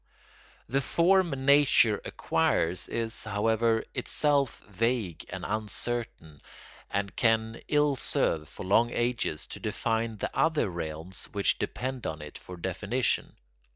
]The 0.75 0.81
form 0.81 1.29
nature 1.29 2.01
acquires 2.03 2.87
is, 2.87 3.23
however, 3.23 3.83
itself 3.93 4.57
vague 4.67 5.23
and 5.29 5.45
uncertain 5.47 6.41
and 6.89 7.15
can 7.15 7.61
ill 7.67 7.95
serve, 7.95 8.49
for 8.49 8.63
long 8.65 8.89
ages, 8.89 9.45
to 9.45 9.59
define 9.59 10.17
the 10.17 10.35
other 10.35 10.71
realms 10.71 11.25
which 11.33 11.59
depend 11.59 12.07
on 12.07 12.19
it 12.23 12.39
for 12.39 12.57
definition. 12.57 13.35